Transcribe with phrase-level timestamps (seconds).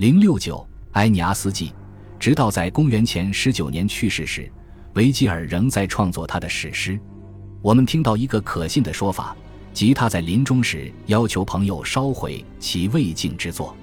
[0.00, 1.74] 零六九埃尼阿斯纪，
[2.18, 4.50] 直到在公元前十九年去世时，
[4.94, 6.98] 维吉尔仍在创作他的史诗。
[7.60, 9.36] 我们听到一个可信的说法，
[9.74, 13.76] 即他在临终时要求朋友烧毁其未竟之作。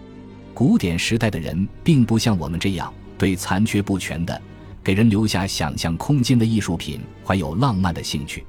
[0.56, 4.42] 古典时代的人并不像我们这样对残缺不全的、
[4.84, 8.44] 给人留下想象空间的艺术品怀有浪漫的兴趣，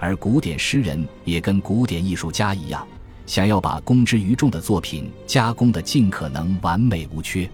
[0.00, 2.84] 而古典诗人也跟古典艺术家一样。
[3.26, 7.48] 想要把公之于众的作品加工的尽可能完美无缺，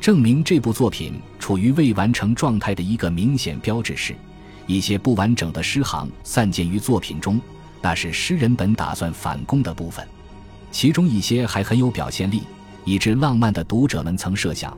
[0.00, 4.14] 证明这部作品处于未完成状态的一个明显标志是，
[4.66, 7.40] 一些不完整的诗行散见于作品中，
[7.80, 10.06] 那是诗人本打算反攻的部分。
[10.70, 12.42] 其中一些还很有表现力，
[12.84, 14.76] 以致浪漫的读者们曾设想，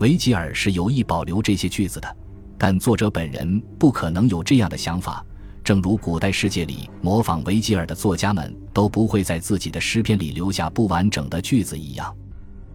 [0.00, 2.16] 维吉尔是有意保留这些句子的，
[2.58, 5.24] 但作者本人不可能有这样的想法。
[5.66, 12.16] 正如古代世界里模仿维吉尔的作家们都不会在自己的诗篇里留下不完整的句子一样。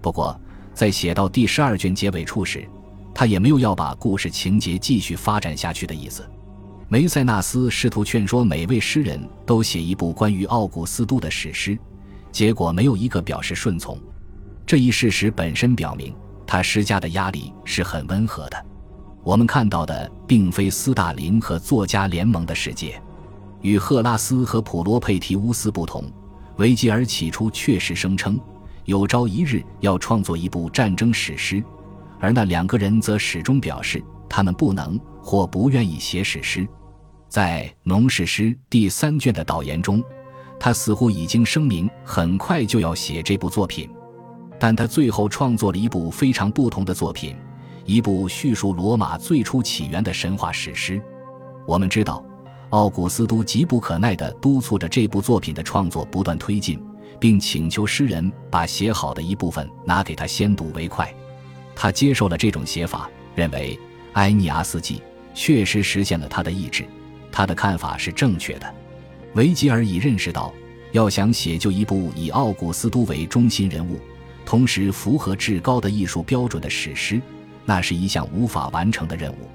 [0.02, 0.38] 不过，
[0.73, 2.68] 在写到第十二卷结尾处时，
[3.16, 6.29] 他也没有要把故事情节继续发展下去的意思。
[6.90, 11.79] 梅塞纳斯试图劝说每位诗人都写一部关于奥古斯都的史诗，
[12.29, 13.98] 结果没有一个表示顺从。
[14.66, 16.13] 这一事实本身表明，
[16.46, 18.66] 他施加的压力是很温和的。
[19.24, 23.00] 我们看到的并非斯大林和作家联盟的世界，
[23.62, 26.04] 与赫拉斯和普罗佩提乌斯不同，
[26.58, 28.40] 维吉尔起初确实声称
[28.86, 31.63] 有朝一日要创作一部战争史诗，
[32.20, 36.68] 而那两个人则始终表示他们不能或不愿意写史诗。
[37.30, 40.04] 在《农史诗》第三卷的导言中，
[40.60, 43.88] 他似乎已经声明很快就要写这部作品，
[44.60, 47.35] 但他最后创作了一部非常不同的作品。
[47.85, 51.01] 一部叙述罗马最初起源的神话史诗。
[51.68, 52.23] 我们知道，
[52.70, 56.82] 奥古斯都急不可耐地督促着这部作品的创作不断推进，
[57.20, 61.13] 并请求诗人把写好的一部分拿给他先睹为快。
[61.76, 63.76] 他接受了这种写法，认为
[64.13, 64.95] 《埃尼阿斯纪》
[65.34, 66.85] 确实实现了他的意志。
[67.31, 68.75] 他的看法是正确的。
[69.35, 70.53] 维吉尔已认识到，
[70.91, 73.97] 要想写就一部以奥古斯都为中心人物，
[74.45, 77.22] 同时符合至高的艺术标准的史诗。
[77.66, 79.49] 那是一项无法完成的任务。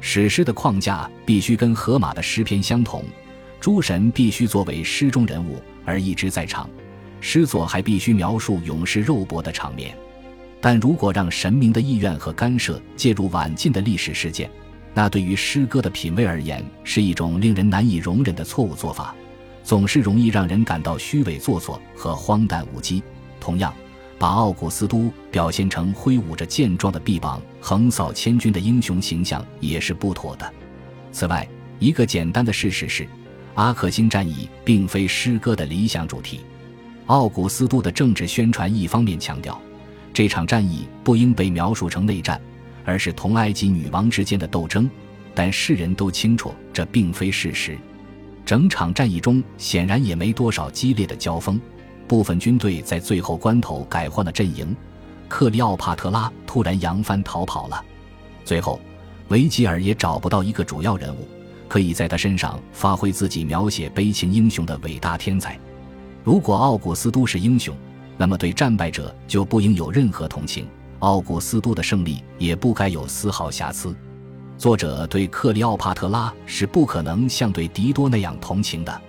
[0.00, 3.04] 史诗的框架必须跟荷马的诗篇相同，
[3.60, 6.68] 诸神必须作为诗中人物而一直在场，
[7.20, 9.96] 诗作还必须描述勇士肉搏的场面。
[10.60, 14.50] 但如果让神明的意愿和干涉介入晚近的历史事件，
[14.94, 19.14] 那对于诗歌的品味而言是一种令人难以容忍的错误做法，
[19.62, 23.02] 总是容易让人感到虚伪做作和荒诞无稽。
[23.38, 23.72] 同样。
[24.22, 30.48] 把奥古斯都表现成挥舞着健壮的臂膀横扫千军的英雄形象也是不妥的。
[31.10, 31.44] 此外，
[31.80, 33.04] 一个简单的事实是，
[33.54, 36.38] 阿克星战役并非诗歌的理想主题。
[37.06, 39.60] 奥古斯都的政治宣传一方面强调，
[40.14, 42.40] 这场战役不应被描述成内战，
[42.84, 44.88] 而是同埃及女王之间的斗争，
[45.34, 47.76] 但世人都清楚这并非事实。
[48.46, 51.60] 整场战役中显然也没多少激烈的交锋。
[52.12, 54.76] 部分军队在最后关头改换了阵营，
[55.30, 57.82] 克里奥帕特拉突然扬帆逃跑了。
[58.44, 58.78] 最后，
[59.28, 61.26] 维吉尔也找不到一个主要人物，
[61.68, 65.58] 可以在他身上发挥自己描写悲情英雄的伟大天才。
[66.22, 67.74] 如果奥古斯都是英雄，
[68.18, 70.68] 那么对战败者就不应有任何同情，
[70.98, 73.96] 奥古斯都的胜利也不该有丝毫瑕疵。
[74.58, 79.00] 作者对克里奥帕特拉是不可能像对狄多那样同情的。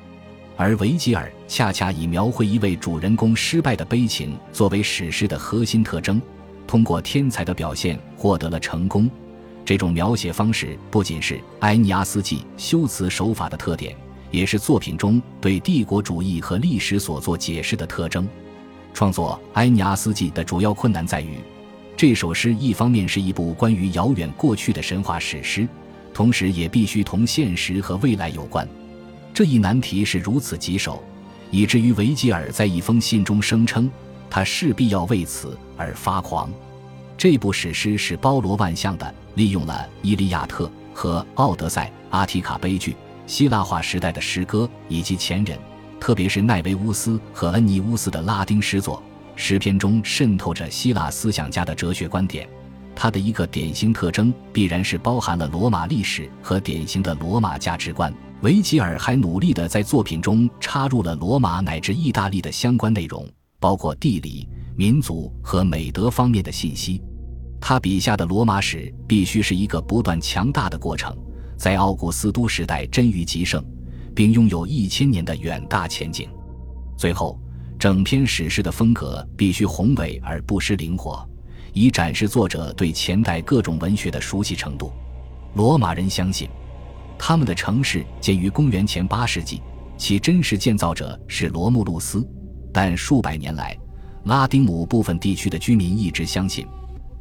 [0.63, 6.21] 而维吉尔恰恰以描绘一位主人公失败的悲情作为史诗的核心特征，
[6.65, 9.11] 通过天才的表现获得了成功。
[9.65, 13.93] 这种描写方式不仅是埃尼阿斯纪修辞手法的特点，
[14.31, 18.25] 也是作品中对帝国主义和历史所做解释的特征。
[18.93, 21.39] 创作埃尼阿斯纪的主要困难在于，
[21.97, 25.67] 这首诗一方面是一部关于遥远过去的神话史诗，
[26.13, 28.65] 同时也必须同现实和未来有关。
[29.33, 31.03] 这一难题是如此棘手，
[31.49, 33.89] 以至于维吉尔在一封信中声称，
[34.29, 36.51] 他势必要为此而发狂。
[37.17, 42.95] 这部史诗是包罗万象的，利用了《伊利亚特》和《奥德赛》、阿提卡悲剧、
[43.25, 45.57] 希腊化时代的诗歌以及前人，
[45.99, 49.01] 特别是奈维乌斯和恩尼乌斯的拉丁诗作。
[49.35, 52.47] 诗篇中渗透着希腊思想家的哲学观点。
[52.95, 58.13] 它的一个典型特征必然是包含了罗马历史和典型的罗马价值观。
[58.43, 63.25] 维吉尔还努力地在作品中插入了罗马乃至意大利的相关内容，
[63.57, 64.45] 包括地理、
[64.75, 67.01] 民族和美德方面的信息。
[67.61, 71.17] 他笔下的罗马史必须是一个不断强大的过程，
[71.57, 73.63] 在奥古斯都时代臻于极盛，
[74.13, 76.29] 并拥有一千年的远大前景。
[76.97, 77.39] 最后，
[77.79, 81.25] 整篇史诗的风格必须宏伟而不失灵活，
[81.71, 84.91] 以展示作者对前代各种文学的熟悉程度。
[85.53, 86.49] 罗马人相信，
[87.17, 89.61] 他们的城市建于公元前八世纪，
[89.97, 92.27] 其真实建造者是罗慕路斯。
[92.73, 93.77] 但数百年来，
[94.25, 96.67] 拉丁姆部分地区的居民一直相信，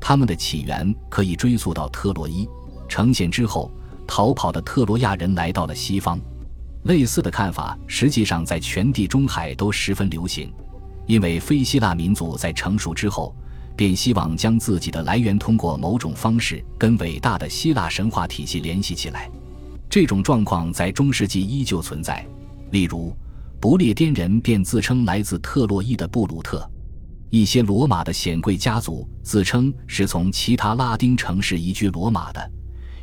[0.01, 2.49] 他们的起源可以追溯到特洛伊。
[2.89, 3.71] 成县之后，
[4.07, 6.21] 逃跑的特洛亚人来到了西方。
[6.85, 10.53] 类似的看法实际上在全地中海都十分流行，
[11.07, 13.35] 因为非希腊民族在成熟之后。
[13.75, 19.31] 便希望将自己的来源通过某种方式跟伟大的希腊神话体系联系起来。
[19.93, 22.27] 这种状况在中世纪依旧存在。
[22.71, 23.15] 例如，
[23.61, 26.67] 不列颠人便自称来自特洛伊的布鲁特；
[27.29, 32.51] 一些罗马的显贵家族自称是从其他拉丁城市移居罗马的，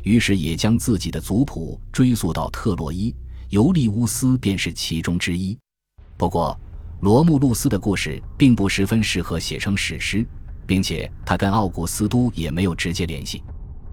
[0.02, 3.14] 于是也将自己的族谱追溯到特洛伊。
[3.50, 5.56] 尤利乌斯便是其中之一。
[6.16, 6.58] 不过，
[7.02, 10.26] 罗慕路斯的故事并不十分适合写成史诗。
[10.66, 13.42] 并且他跟奥古斯都也没有直接联系。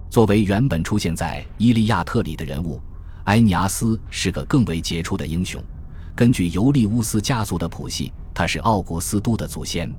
[0.08, 2.80] 作为原本出现在《伊利亚特》里的人物，
[3.28, 5.62] 埃尼阿斯是个更为杰出的英雄。
[6.16, 9.92] 根据尤利乌斯家族的谱系，他是奥古斯都的祖先。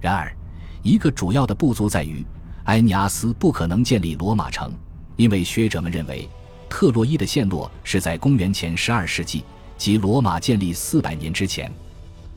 [0.00, 0.34] 然而，
[0.82, 2.24] 一个主要的不足在于，
[2.64, 4.72] 埃尼阿斯不可能建立罗马城，
[5.16, 6.26] 因为学者们认为，
[6.66, 9.44] 特洛伊的陷落是在公元前十二世纪，
[9.76, 11.70] 即罗马建立四百年之前。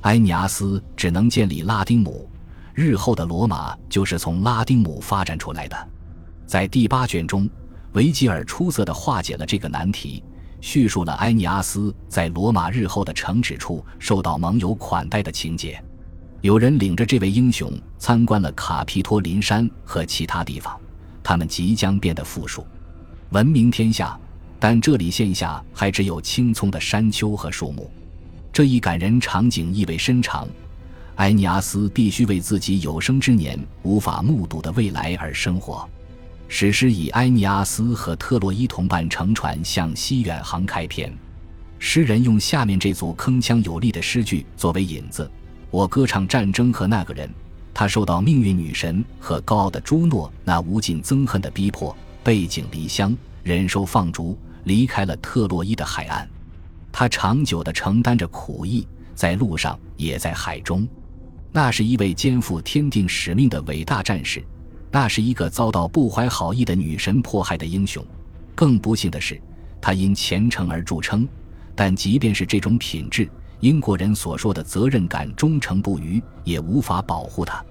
[0.01, 2.29] 埃尼阿斯只能建立拉丁姆。
[2.73, 5.89] 日后的罗马就是从拉丁姆发展出来的。
[6.45, 7.49] 在第八卷中，
[7.95, 10.21] 维吉尔出色地化解了这个难题，
[10.59, 15.81] 叙述了埃尼阿斯在罗马日后的城址处受到盟友款待的情节。
[16.41, 20.77] 有人领着这位英雄参观了卡皮托林山和其他地方，
[21.23, 22.67] 他们即将变得富庶，
[23.29, 24.19] 闻名天下。
[24.57, 27.89] 但这里线下还只有青葱的山丘和树木。
[28.51, 30.47] 这一感人场景意味深长。
[31.15, 35.87] 埃尼阿斯必须为自己有生之年无法目睹的未来而生活。
[36.47, 41.11] 史诗以埃尼阿斯和特洛伊同伴乘船向西远航开篇。
[41.79, 45.29] 诗人用下面这组铿锵有力的诗句作为引子：
[45.69, 47.29] 我歌唱战争和那个人，
[47.73, 56.27] 他受到命运女神和高傲的朱诺那无尽憎恨的逼迫，背井离乡，忍受放逐，离开了特洛伊的海岸。
[56.91, 60.87] 他长久地承担着苦役，在路上也在海中。
[61.51, 64.43] 那是一位肩负天定使命的伟大战士，
[64.91, 68.05] 那是一个遭到不怀好意的女神迫害的英雄。
[68.53, 69.39] 更不幸的是，
[69.81, 71.27] 他因虔诚而著称。
[71.75, 73.29] 但即便是这种品质，
[73.59, 77.61] 英国人所说的责任感、忠诚不渝，也无法保护他。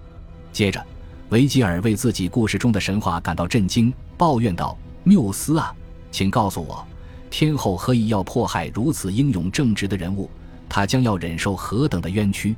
[0.52, 0.84] 接着，
[1.30, 5.74] 维吉尔为自己故事中的神话感到震惊，抱怨道：“缪斯啊，
[6.10, 6.86] 请告诉我，
[7.30, 10.28] 天后何以要迫害如此英勇正直的人物？
[10.68, 12.54] 他将要忍受何等的冤屈？”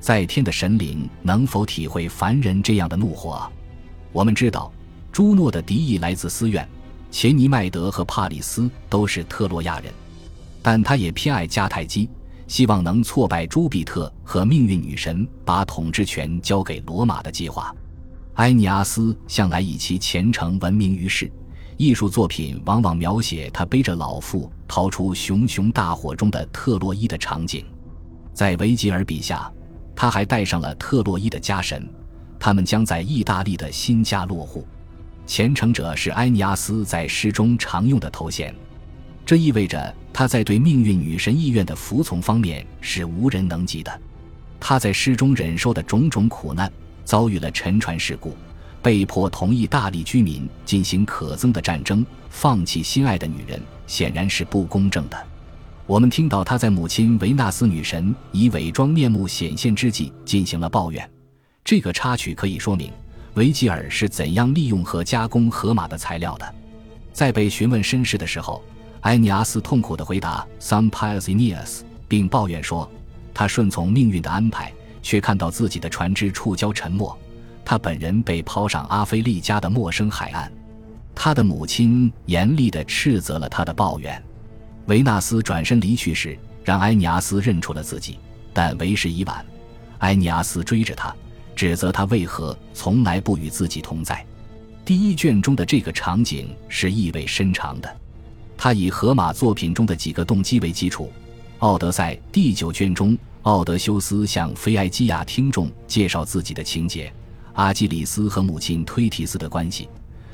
[0.00, 3.50] 在天的神灵能否体会凡人这样的怒火？
[4.12, 4.72] 我们知道，
[5.12, 6.66] 朱诺的敌意来自私怨，
[7.10, 9.92] 钱尼麦德和帕里斯都是特洛亚人，
[10.62, 12.08] 但他也偏爱迦太基，
[12.46, 17.74] 希望能挫败朱庇特和命运女神把统治权交给罗马的计划。
[18.34, 21.30] 埃尼阿斯向来以其虔诚闻名于世，
[21.76, 27.64] 艺术作品往往描写他背着老妇逃出熊熊大火中的特洛伊的场景，
[28.32, 29.52] 在维吉尔笔下。
[30.00, 31.84] 他还带上了特洛伊的家神，
[32.38, 34.66] 他们将在意大利的新家落户。
[35.26, 38.54] 虔诚者是埃尼阿斯在诗中常用的头衔，
[39.26, 44.00] 这意味着他在对命运女神意愿的服从方面是无人能及的。
[44.58, 46.72] 他在诗中忍受的种种苦难，
[47.04, 48.34] 遭遇了沉船事故，
[48.82, 55.26] 被迫同意大力居民进行可憎的战争，放弃心爱的女人，显然是不公正的。
[55.86, 61.08] 我们听到他在母亲维纳斯女神以伪装面目显现之际进行了抱怨。
[61.68, 62.90] 这个插曲可以说明
[63.34, 66.54] 维吉尔是怎样利用和加工荷马的材料的。
[67.12, 68.64] 在被询问身世的时候，
[69.02, 72.90] 埃尼阿斯痛苦地回答 “Some pious Aeneas”，并抱怨说，
[73.34, 74.72] 他顺从命运的安排，
[75.02, 77.14] 却看到自己的船只触礁沉没，
[77.66, 80.50] 他本人被抛上阿非利加的陌生海岸。
[81.14, 84.24] 他的母亲严厉地斥责了他的抱怨。
[84.86, 88.18] 维纳斯转身离去时，让埃尼阿斯认出了自己，
[88.54, 89.44] 但为时已晚。
[89.98, 91.14] 埃尼阿斯追着他，
[91.58, 94.24] 指责他为何从来不与自己同在。
[94.84, 97.96] 第一卷中的这个场景是意味深长的，
[98.56, 101.06] 他以荷马作品中的几个动机为基础。
[101.58, 107.12] 《奥德赛》第九卷中，奥德修斯向菲埃基亚听众介绍自己的情节，
[107.54, 109.88] 阿基里斯和母亲推提斯的关系，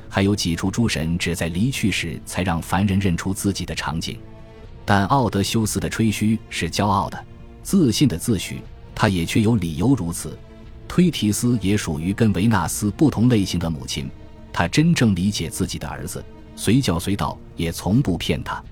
[0.07, 4.15] 还有几处诸神只在离去时才让凡人认出自己的场景。
[4.85, 7.25] 但奥德修斯的吹嘘是骄傲的、
[7.63, 8.57] 自信的自诩，
[8.93, 10.37] 他也确有理由如此。
[10.87, 14.09] 推提斯也属于跟维纳斯不同类型的母亲，
[14.53, 16.23] 她真正理解自己的儿子，
[16.55, 18.63] 随叫随到，也从不骗他。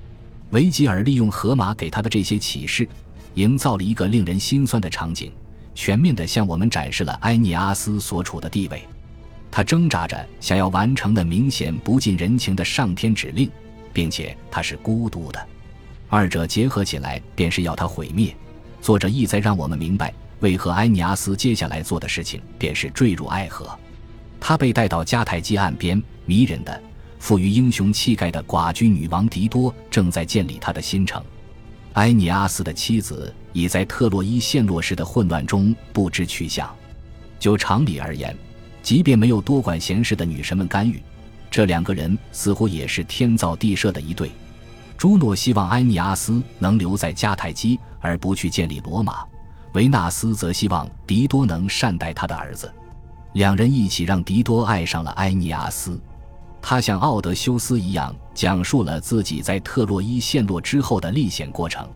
[0.51, 2.88] 维吉尔利用荷马给他的这些启示，
[3.34, 5.32] 营造了一个令人心酸的场景，
[5.74, 8.84] 全面地向我们展示了埃尼阿斯所处的地位。
[9.50, 13.50] 他挣扎着想要完成的明显不近人情的上天指令，
[13.91, 15.48] 并且他是孤独的。
[16.08, 18.36] 二者结合起来，便是要他毁灭。
[18.82, 20.13] 作者意在让我们明白，
[20.44, 23.68] 为何埃尼阿斯接下来做的事情便是坠入爱河。
[24.42, 26.84] 他被带到迦太基岸边，迷人的、
[27.18, 31.24] 富于英雄气概的寡居女王狄多正在建立他的新城。
[31.94, 36.70] 埃尼阿斯的妻子已在特洛伊陷落时的混乱中不知去向。
[37.40, 38.38] 就常理而言，
[38.82, 41.02] 即便没有多管闲事的女神们干预，
[41.50, 44.30] 这两个人似乎也是天造地设的一对。
[44.98, 49.26] 朱诺希望埃尼阿斯能留在迦太基，而不去建立罗马；
[49.74, 52.72] 维纳斯则希望狄多能善待他的儿子。
[53.34, 56.00] 两人一起让狄多爱上了埃尼阿斯。
[56.62, 61.88] 他像奥德修斯一样，讲述了自己在特洛伊陷落之后的历险过程。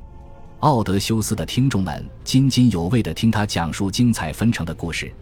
[0.59, 5.13] 奥德修斯的听众们津津有味地听他讲述精彩纷呈的故事，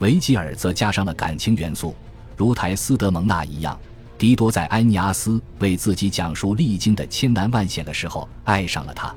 [0.00, 1.94] 维吉尔则加上了感情元素，
[2.36, 3.76] 如台斯德蒙娜一样。
[4.18, 9.12] 狄多在埃尼阿斯为自己讲述历经的千难万险的时候，爱上了他。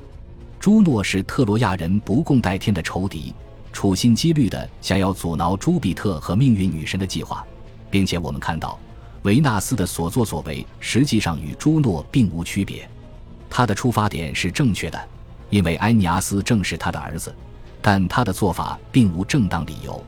[0.66, 3.32] 朱诺是特罗亚人不共戴天的仇敌，
[3.72, 7.46] 处心积虑的想要阻挠朱庇特和命运女神的计划，
[7.88, 8.76] 并且我们看到
[9.22, 12.90] 维纳斯的所作所为实际上与朱诺并无区别。
[13.48, 15.00] 他的出发点是正确的，
[15.50, 17.32] 因为埃尼阿斯正是他的儿子，
[17.80, 20.02] 但他的做法并无正当理由，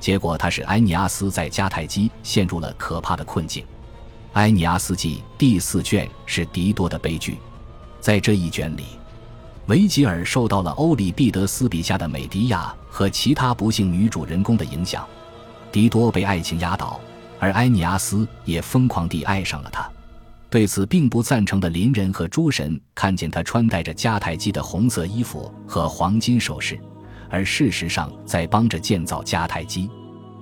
[0.00, 3.62] 结果他使埃尼阿斯在迦太基陷入了可怕的困境。
[4.32, 7.36] 《埃尼阿斯纪》第四卷是狄多的悲剧，
[8.00, 8.84] 在这一卷里，
[9.68, 15.06] 维吉尔受到了欧里庇得斯笔下的美狄亚和其他不幸女主人公的影响，
[15.70, 16.98] 狄多被爱情压倒，
[17.38, 19.86] 而埃尼阿斯也疯狂地爱上了他。
[20.48, 26.80] 对此并不赞成的邻人和诸神看见他穿戴着迦太基的红色衣服和黄金首饰，
[27.28, 29.90] 而事实上在帮着建造迦太基。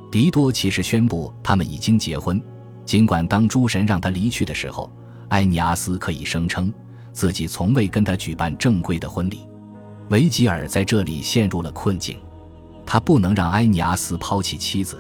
[0.09, 2.40] 狄多其实宣布他们已经结婚。
[2.85, 4.88] 尽管当诸神让他离去的时候，
[5.30, 6.73] 埃尼阿斯可以声称
[7.16, 9.49] 自己从未跟他举办正规的婚礼，
[10.11, 12.18] 维吉尔在这里陷入了困境。
[12.85, 14.99] 他不能让埃尼阿斯抛弃妻子，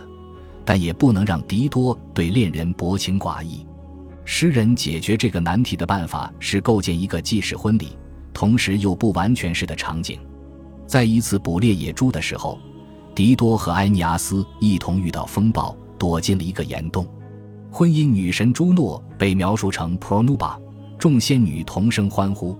[0.64, 3.66] 但也不能让狄多对恋人薄情寡义。
[4.24, 7.98] 诗人解决这个难题的办法是构建一个既是婚礼，
[8.32, 10.18] 同时又不完全是的场景。
[10.86, 12.58] 在一次捕猎野猪的时候，
[13.14, 17.06] 狄多和埃尼阿斯一同遇到风暴，躲进了一个岩洞。
[17.70, 20.56] 婚姻女神朱诺被描述成 Pronuba，
[20.98, 22.58] 众仙女同声欢呼，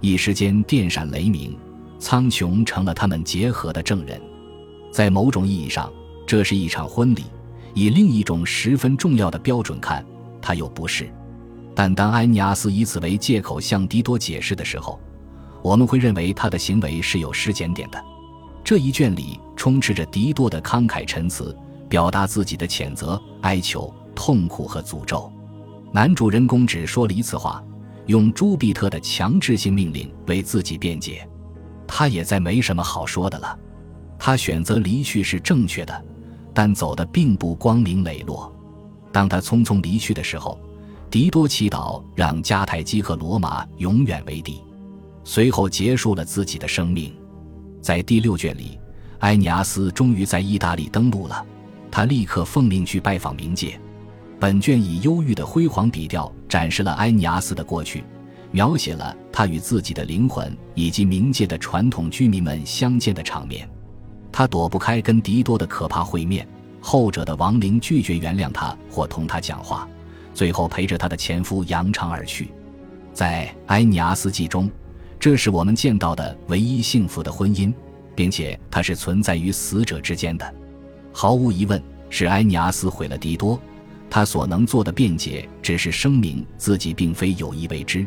[0.00, 1.56] 一时间电闪雷鸣，
[1.98, 4.20] 苍穹成了他们结合的证人。
[4.92, 5.90] 在某种意义上，
[6.26, 7.22] 这是一场婚礼；
[7.74, 10.04] 以另一种十分重要的标准看，
[10.42, 11.10] 它又不是。
[11.74, 15.00] 但当埃尼阿斯以此为借口向狄多解释的时候，
[15.62, 18.04] 我们会认为他的行为是有时间点的。
[18.62, 21.56] 这一卷里充斥着狄多的慷慨陈词，
[21.88, 23.92] 表达自己的谴责、哀求。
[24.12, 25.32] 痛苦和诅咒，
[25.92, 27.64] 男主人公只说了一次话，
[28.10, 31.24] 用朱庇特的强制性命令为自己辩解。
[31.86, 33.56] 他也再没什么好说的了。
[34.18, 36.04] 他选择离去是正确的，
[36.52, 38.52] 但走的并不光明磊落。
[39.12, 40.58] 当他匆匆离去的时候，
[41.08, 44.60] 狄多祈祷让迦太基和罗马永远为敌，
[45.22, 47.14] 随后结束了自己的生命。
[47.80, 48.76] 在第六卷里，
[49.20, 51.46] 埃尼阿斯终于在意大利登陆了，
[51.92, 53.80] 他立刻奉命去拜访冥界。
[54.40, 58.02] 本卷以忧郁的辉煌笔调展示了埃尼阿斯的过去，
[58.50, 63.68] 描写了他与自己的灵魂以及冥界的传统居民们相见的场面。
[64.32, 66.48] 他躲不开跟狄多的可怕会面，
[66.80, 69.86] 后者的亡灵拒绝原谅他或同他讲话，
[70.32, 72.48] 最后陪着他的前夫扬长而去。
[73.12, 74.70] 在《埃尼阿斯记》中，
[75.18, 77.70] 这是我们见到的唯一幸福的婚姻，
[78.14, 80.54] 并且它是存在于死者之间的。
[81.12, 83.60] 毫无疑问，是埃尼阿斯毁了狄多。
[84.10, 88.04] 他所能做的辩解，只是声明自己并非有意为之。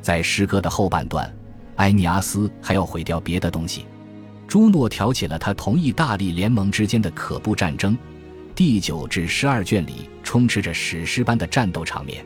[0.00, 1.30] 在诗歌的后半段，
[1.76, 3.84] 埃尼阿斯还要毁掉别的东西。
[4.46, 7.98] 朱诺挑起了他同意大力联盟之间的可怖战争。
[8.54, 12.24] 第九至十二卷里充斥着史诗般的战斗场面。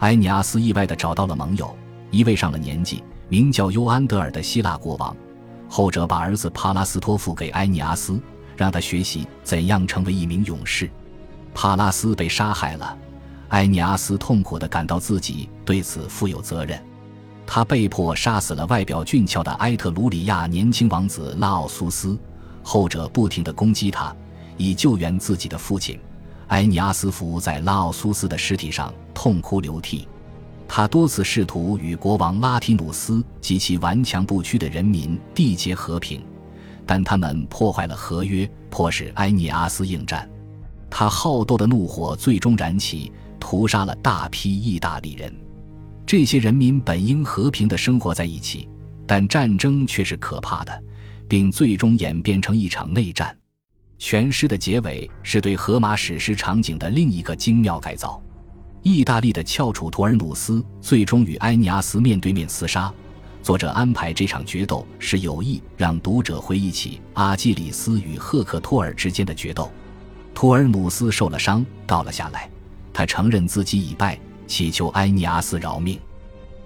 [0.00, 1.74] 埃尼阿斯意外地找到了盟友，
[2.10, 5.16] 一位上了年纪、名叫尤安德尔的希腊国王。
[5.68, 8.20] 后者把儿子帕拉斯托付给埃尼阿斯，
[8.56, 10.90] 让他学习怎样成为一名勇士。
[11.54, 12.96] 帕拉斯被杀害了，
[13.48, 16.82] 埃尼阿斯痛苦地感到自己对此负有责任。
[17.46, 22.18] 他被迫杀死了外表俊俏的埃特鲁里亚年轻王子拉奥苏斯，
[22.62, 24.14] 后者不停地攻击他，
[24.56, 25.98] 以救援自己的父亲。
[26.48, 30.06] 埃尼阿斯伏在拉奥苏斯的尸体上痛哭流涕。
[30.68, 36.24] 他多次试图与国王拉提努斯及其顽强不屈的人民缔结和平，
[36.86, 40.26] 但他们破坏了合约，迫使埃尼阿斯应战。
[40.94, 45.34] 他好斗的怒火最终燃起，屠杀了大批意大利人。
[46.04, 48.68] 这些人民本应和平地生活在一起，
[49.06, 50.82] 但战争却是可怕的，
[51.26, 53.34] 并最终演变成一场内战。
[53.98, 58.22] 全诗的结尾是对荷马史诗场景的另一个精妙改造。
[58.82, 62.92] 意大利的翘楚图尔努斯最终与埃尼阿斯面对面厮杀。
[63.42, 69.72] 作者安排这场决斗是有意让读者回忆起阿基里斯与赫克托尔之间的决斗。
[70.34, 72.48] 图尔努斯受了伤，倒了下来。
[72.92, 75.98] 他承认自己已败，祈求埃尼阿斯饶命。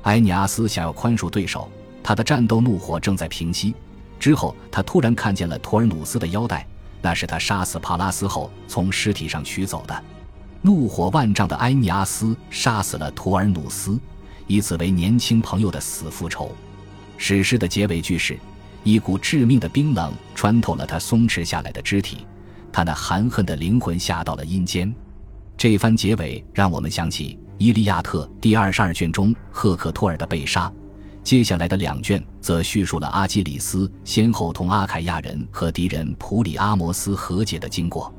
[0.02, 1.70] 埃尼阿斯想要宽恕对手，
[2.02, 3.74] 他的战斗怒火正在平息。
[4.18, 6.66] 之后，他突然看见了图尔努斯的腰带，
[7.02, 10.04] 那是他杀死帕拉斯后从尸体上取走的。
[10.62, 13.98] 怒火万丈的埃尼阿斯杀死了图尔努斯，
[14.46, 16.50] 以此为年轻朋友的死复仇。
[17.18, 18.38] 史诗的结尾句是：
[18.82, 22.26] 一股致命的冰冷穿透了他松弛下来的肢体，
[22.76, 24.94] 他那含恨的灵魂下到了阴间。
[25.56, 30.70] 这番结尾让我们想起《伊利亚特》第二十二卷中赫克托尔的被杀，
[31.24, 38.14] 接下来的两卷则叙述了阿基里斯先后同阿凯亚人和敌人普里阿摩斯和解的经过。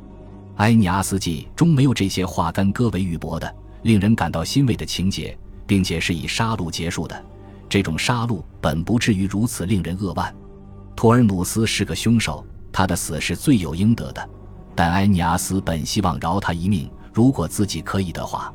[0.56, 5.38] 埃尼阿斯记中没有这些化干戈为玉帛的令人感到欣慰的情节，
[5.68, 7.26] 并且是以杀戮结束的。
[7.70, 10.36] 这种杀戮本不至于如此令人扼腕。
[10.96, 14.30] 托尔努斯是个凶手，他的死是罪有应得的。
[14.77, 18.53] 但埃尼阿斯本希望饶他一命，如果自己可以的话。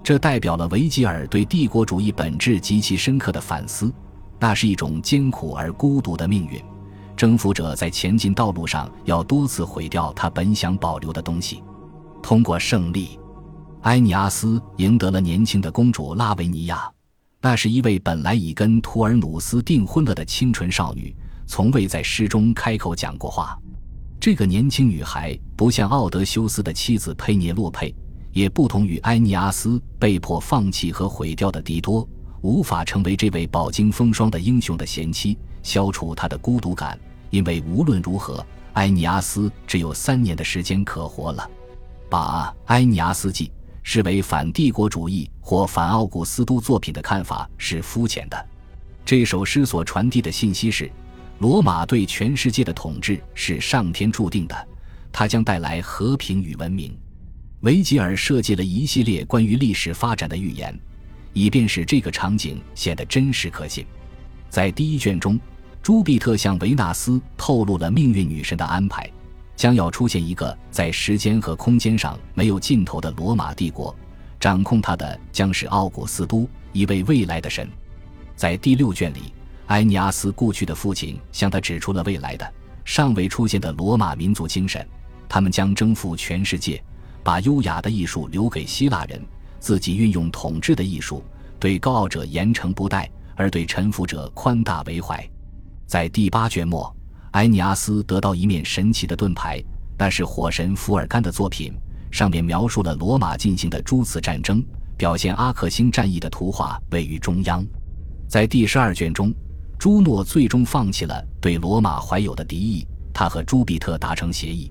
[0.00, 3.92] 这代表了维吉尔对帝国主义本质极其深刻的反思。
[4.38, 6.62] 那是一种艰苦而孤独的命运。
[7.16, 11.64] 征服者在前进道路上要多次毁掉他本想保留的东西。
[12.22, 13.18] 通过胜利，
[13.82, 16.88] 埃尼阿斯赢得了年轻的公主拉维尼亚。
[17.40, 21.12] 那是一位本来已跟图尔努斯订婚了的清纯少女，
[21.44, 23.58] 从未在诗中开口讲过话。
[24.18, 27.94] 这个年轻女孩不像奥德修斯的妻子佩涅洛佩，
[28.32, 32.06] 也不同于埃尼阿斯被迫放弃和毁掉的狄多，
[32.42, 35.38] 无法成为这位饱经风霜的英雄的贤妻。
[35.62, 36.98] 消除他的孤独感，
[37.30, 41.50] 因为无论如何，埃尼阿斯只有三年的时间可活了。
[42.08, 43.46] 把《埃尼阿斯记》
[43.82, 48.46] 视为反帝国主义或反奥古斯都作品的看法是肤浅的。
[49.04, 50.90] 这首诗所传递的信息是：
[51.38, 54.68] 罗马对全世界的统治是上天注定的，
[55.12, 56.96] 它将带来和平与文明。
[57.60, 60.78] 维吉尔设计了一系列关于历史发展的预言，
[61.32, 63.84] 以便使这个场景显得真实可信。
[64.48, 65.38] 在第一卷中。
[65.82, 69.08] 朱庇特向维纳斯透露了命运女神的安排，
[69.54, 73.94] 将要出现一个在时间和空间上没有尽头的罗马帝国，
[74.40, 77.70] 掌控它的将是奥古斯都，一位未来的神。
[78.34, 79.32] 在第六卷里，
[79.66, 82.52] 埃尼阿斯故去的父亲向他指出了未来的
[82.84, 84.86] 尚未出现的罗马民族精神，
[85.28, 86.82] 他们将征服全世界，
[87.24, 89.20] 把优雅的艺术留给希腊人，
[89.58, 91.24] 自己运用统治的艺术，
[91.58, 95.28] 对高傲者严惩不贷，而对臣服者宽大为怀。
[95.84, 96.94] 在第八卷末，
[97.32, 99.60] 埃尼阿斯得到一面神奇的盾牌，
[99.98, 101.74] 那是火神福尔甘的作品，
[102.12, 104.64] 上面描述了罗马进行的诸次战争，
[104.96, 107.66] 表现阿克星战役的图画位于中央。
[108.28, 109.34] 在第十二卷中，
[109.78, 114.70] 朱诺最终放弃了对罗马怀有的敌意，他和朱庇特达成协议：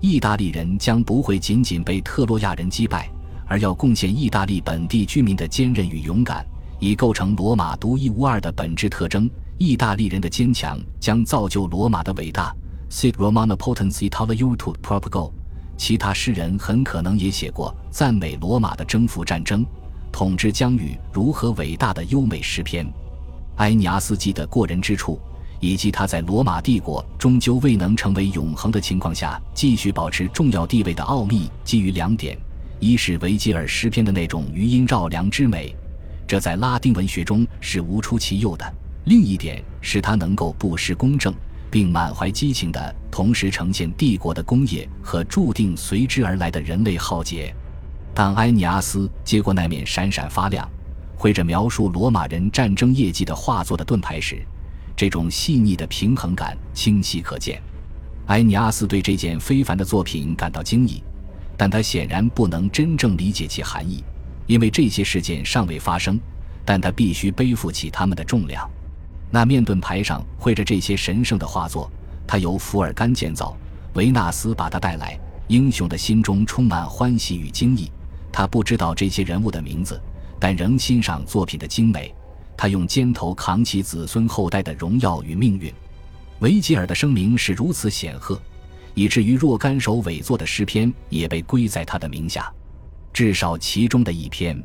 [0.00, 3.10] 意大利人将不会仅仅被特洛亚人击败，
[3.46, 6.44] 而要贡献意大利本地居民的坚韧与勇敢，
[6.78, 9.30] 以构成罗马独一无二的本质特征。
[9.58, 12.54] 意大利人的坚强将造就罗马的伟大。
[12.90, 15.30] Sit Romana Potency t a l a u t Propago。
[15.76, 19.64] 其他诗人很可能也写过赞美罗马的征服战争、
[20.10, 22.86] 统治疆域如何伟大的优美诗篇。
[23.60, 25.20] 埃尼阿斯基的过人之处，
[25.60, 32.38] 以及他在罗马帝国终究未能成为永恒的情况下继续保持重要地位的奥秘，基于两点：
[32.78, 35.76] 一是维吉尔诗篇的那种余音绕梁之美，
[36.26, 38.64] 这在拉丁文学中是无出其右的。
[39.04, 41.34] 另一点是他能够不失公正，
[41.70, 47.54] 并满怀激情的同时呈现帝国的工业和注定随之而来的人类浩劫。
[48.14, 50.66] 当埃尼阿斯接过那面闪闪发亮、
[51.20, 54.42] 绘着描述罗马人战争业绩的画作的盾牌时，
[54.96, 57.60] 这种细腻的平衡感清晰可见。
[58.28, 61.04] 埃尼阿斯对这件非凡的作品感到惊异，
[61.58, 64.02] 但他显然不能真正理解其含义，
[64.46, 66.18] 因为这些事件尚未发生，
[66.64, 68.66] 但他必须背负起他们的重量。
[69.30, 71.92] 那面盾牌上绘着这些神圣的画作，
[72.26, 73.54] 它由福尔甘建造，
[73.92, 77.92] 维纳斯把他带来，英雄的心中充满欢喜与惊异。
[78.32, 80.00] 他不知道这些人物的名字，
[80.40, 82.12] 但仍欣赏作品的精美。
[82.56, 85.72] 他用肩头扛起子孙后代的荣耀与命运。
[86.40, 88.40] 维吉尔的声名是如此显赫，
[88.94, 92.52] 以至于若干首伪作的诗篇也被归在他的名下。
[93.12, 94.62] 至少其中的一篇，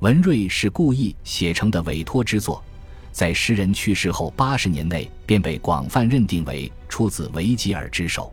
[0.00, 2.62] 文瑞是故意写成的委托之作，
[3.10, 8.32] 在诗人去世后八十年内便被广泛认定为出自维吉尔之手。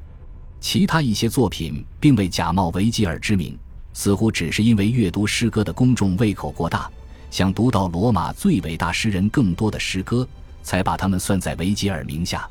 [0.59, 3.57] 其他一些作品并未假冒维吉尔之名，
[3.97, 6.87] 似乎只是因为阅读诗歌的公众胃口过大，
[7.31, 10.25] 想读到罗马最伟大诗人更多的诗歌，
[10.61, 12.47] 才把他们算在维吉尔名下。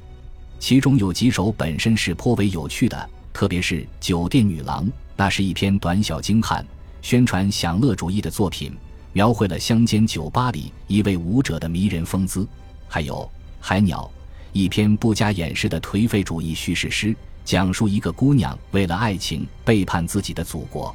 [0.58, 6.66] 其中有几首本身是颇为有趣的，特别是《酒店女郎》，那是一篇短小精悍。
[7.00, 8.76] 宣传享乐主义的作品，
[9.12, 12.44] 描绘了乡间酒吧里一位舞者的迷人风姿；
[12.88, 13.18] 还有
[13.60, 14.10] 《海鸟》，
[14.52, 20.92] 一篇不加掩饰的颓废主义叙事诗，讲述一个姑娘为了爱情背叛自己的祖国。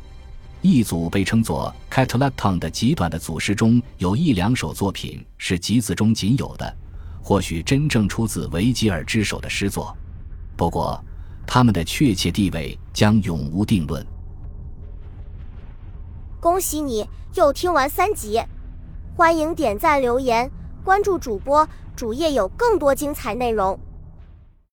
[0.62, 6.78] 一组被称作 c a t a l a t o n 的极短的组诗中有一两首作品是集子中仅有的，
[7.22, 9.96] 或许真正出自维吉尔之手的诗作。
[10.56, 11.04] 不过，
[11.48, 14.06] 他们的确切地位将永无定论。
[16.40, 18.40] 恭喜你又听完三集，
[19.16, 20.52] 欢迎点赞、留言、
[20.84, 23.80] 关注主播，主页有更多精彩内容。